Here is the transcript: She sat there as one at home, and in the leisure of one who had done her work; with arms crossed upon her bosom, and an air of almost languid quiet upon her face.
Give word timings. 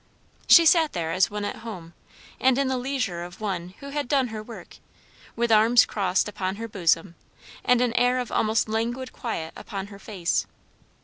She 0.47 0.65
sat 0.65 0.93
there 0.93 1.11
as 1.11 1.29
one 1.29 1.45
at 1.45 1.57
home, 1.57 1.93
and 2.39 2.57
in 2.57 2.69
the 2.69 2.77
leisure 2.79 3.23
of 3.23 3.39
one 3.39 3.75
who 3.81 3.89
had 3.89 4.07
done 4.07 4.29
her 4.29 4.41
work; 4.41 4.77
with 5.35 5.51
arms 5.51 5.85
crossed 5.85 6.27
upon 6.27 6.55
her 6.55 6.67
bosom, 6.67 7.13
and 7.63 7.81
an 7.81 7.93
air 7.93 8.17
of 8.17 8.31
almost 8.31 8.67
languid 8.67 9.13
quiet 9.13 9.53
upon 9.55 9.87
her 9.93 9.99
face. 9.99 10.47